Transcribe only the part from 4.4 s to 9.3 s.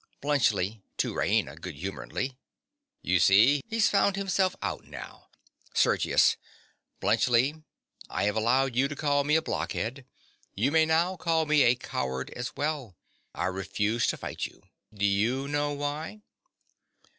out now. SERGIUS. Bluntschli: I have allowed you to call